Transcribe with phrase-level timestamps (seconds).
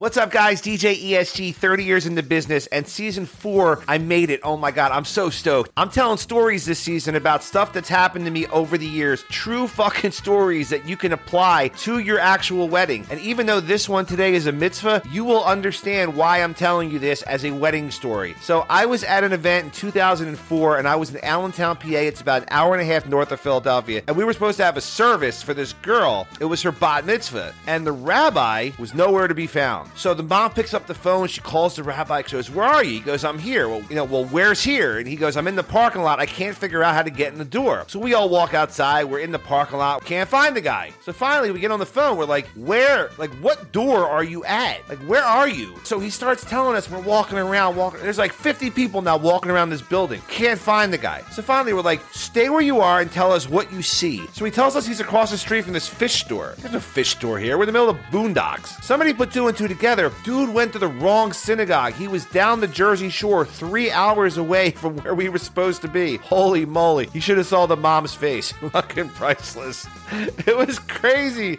[0.00, 0.62] What's up, guys?
[0.62, 4.38] DJ ESG, 30 years in the business, and season four, I made it.
[4.44, 5.72] Oh my God, I'm so stoked.
[5.76, 9.24] I'm telling stories this season about stuff that's happened to me over the years.
[9.24, 13.08] True fucking stories that you can apply to your actual wedding.
[13.10, 16.92] And even though this one today is a mitzvah, you will understand why I'm telling
[16.92, 18.36] you this as a wedding story.
[18.40, 21.88] So I was at an event in 2004, and I was in Allentown, PA.
[21.88, 24.02] It's about an hour and a half north of Philadelphia.
[24.06, 26.28] And we were supposed to have a service for this girl.
[26.40, 27.52] It was her bat mitzvah.
[27.66, 29.87] And the rabbi was nowhere to be found.
[29.96, 31.26] So the mom picks up the phone.
[31.28, 32.22] She calls the rabbi.
[32.22, 34.98] She goes, "Where are you?" He goes, "I'm here." Well, you know, well, where's here?
[34.98, 36.20] And he goes, "I'm in the parking lot.
[36.20, 39.04] I can't figure out how to get in the door." So we all walk outside.
[39.04, 40.04] We're in the parking lot.
[40.04, 40.92] Can't find the guy.
[41.04, 42.16] So finally, we get on the phone.
[42.16, 43.10] We're like, "Where?
[43.18, 44.88] Like, what door are you at?
[44.88, 47.76] Like, where are you?" So he starts telling us we're walking around.
[47.76, 48.00] Walking.
[48.00, 50.22] There's like 50 people now walking around this building.
[50.28, 51.22] Can't find the guy.
[51.32, 54.44] So finally, we're like, "Stay where you are and tell us what you see." So
[54.44, 56.54] he tells us he's across the street from this fish store.
[56.58, 57.56] There's no fish store here.
[57.56, 58.82] We're in the middle of boondocks.
[58.84, 59.77] Somebody put two and two together.
[59.78, 61.94] Dude went to the wrong synagogue.
[61.94, 65.88] He was down the Jersey Shore, three hours away from where we were supposed to
[65.88, 66.16] be.
[66.16, 67.08] Holy moly!
[67.12, 68.52] You should have saw the mom's face.
[68.72, 69.86] Fucking priceless.
[70.12, 71.58] It was crazy.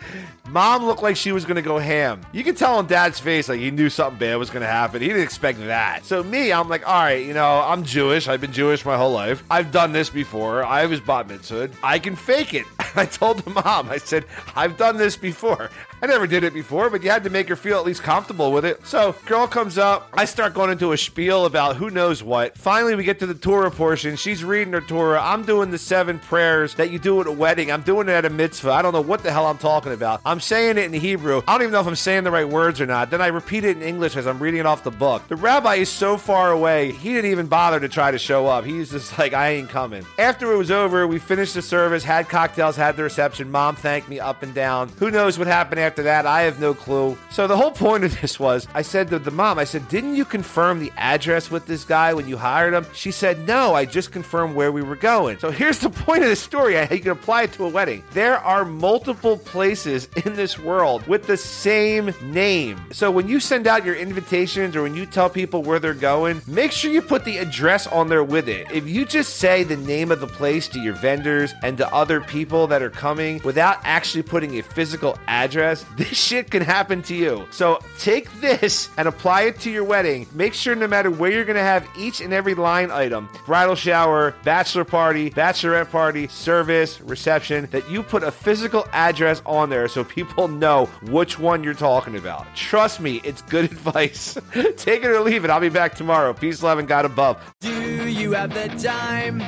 [0.49, 2.21] Mom looked like she was gonna go ham.
[2.31, 5.01] You could tell on Dad's face like he knew something bad was gonna happen.
[5.01, 6.05] He didn't expect that.
[6.05, 8.27] So me, I'm like, all right, you know, I'm Jewish.
[8.27, 9.43] I've been Jewish my whole life.
[9.49, 10.63] I've done this before.
[10.63, 11.69] I was bat mitzvah.
[11.83, 12.65] I can fake it.
[12.95, 15.69] I told the mom, I said, I've done this before.
[16.01, 18.51] I never did it before, but you had to make her feel at least comfortable
[18.51, 18.85] with it.
[18.85, 20.09] So, girl comes up.
[20.13, 22.57] I start going into a spiel about who knows what.
[22.57, 24.15] Finally, we get to the Torah portion.
[24.15, 25.21] She's reading her Torah.
[25.21, 27.71] I'm doing the seven prayers that you do at a wedding.
[27.71, 28.71] I'm doing it at a mitzvah.
[28.71, 30.21] I don't know what the hell I'm talking about.
[30.25, 31.41] I'm saying it in Hebrew.
[31.47, 33.11] I don't even know if I'm saying the right words or not.
[33.11, 35.27] Then I repeat it in English as I'm reading it off the book.
[35.27, 38.63] The rabbi is so far away, he didn't even bother to try to show up.
[38.63, 40.05] He's just like, I ain't coming.
[40.17, 43.51] After it was over, we finished the service, had cocktails, had the reception.
[43.51, 44.89] Mom thanked me up and down.
[44.97, 46.25] Who knows what happened after that?
[46.25, 47.17] I have no clue.
[47.29, 50.15] So the whole point of this was I said to the mom, I said, Didn't
[50.15, 52.85] you confirm the address with this guy when you hired him?
[52.93, 55.37] She said, No, I just confirmed where we were going.
[55.39, 56.79] So here's the point of the story.
[56.79, 58.03] You can apply it to a wedding.
[58.13, 62.79] There are multiple places in this world with the same name.
[62.91, 66.41] So when you send out your invitations or when you tell people where they're going,
[66.47, 68.71] make sure you put the address on there with it.
[68.71, 72.21] If you just say the name of the place to your vendors and to other
[72.21, 77.15] people that are coming without actually putting a physical address, this shit can happen to
[77.15, 77.47] you.
[77.51, 80.27] So take this and apply it to your wedding.
[80.33, 83.75] Make sure no matter where you're going to have each and every line item bridal
[83.75, 89.87] shower, bachelor party, bachelorette party, service, reception that you put a physical address on there
[89.87, 92.45] so people know which one you're talking about.
[92.55, 94.37] Trust me, it's good advice.
[94.77, 95.49] take it or leave it.
[95.49, 96.33] I'll be back tomorrow.
[96.33, 97.37] Peace, love, and God above.
[97.59, 99.39] Do you have the time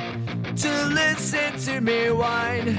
[0.56, 2.78] to listen to me whine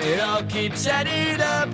[0.00, 1.68] It all keeps adding up.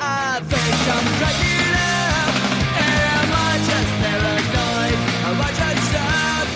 [0.00, 2.34] I think I'm cracking up.
[2.78, 4.98] Am I just paranoid?
[5.26, 6.48] Am I just up?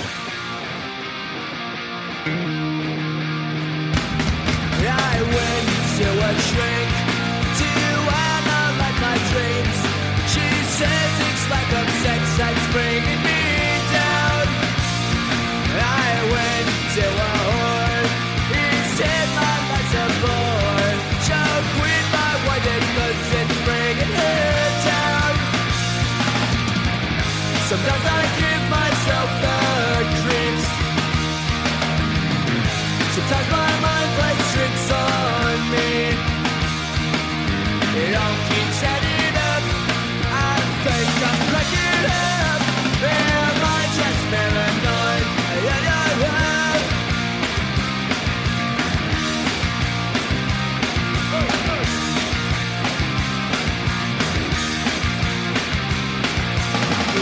[4.86, 5.68] I went
[5.98, 6.90] to a shrink
[7.58, 7.70] to
[8.30, 9.78] analyze my dreams.
[10.30, 10.46] She
[10.78, 12.66] says it's like a sex that's
[33.14, 35.88] Sometimes my mind plays tricks on me.
[38.02, 39.64] It all keeps adding up.
[40.26, 42.60] I think I'm breaking up.
[43.06, 45.26] Am I just paranoid?
[45.62, 46.82] Yeah, yeah, yeah.
[51.34, 51.84] Oh, oh.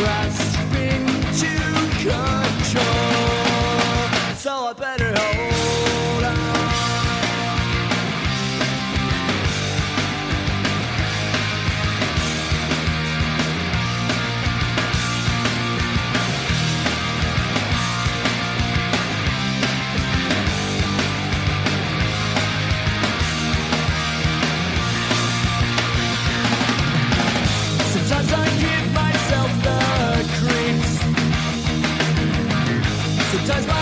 [0.04, 0.61] Rust.
[33.42, 33.81] hypnotized by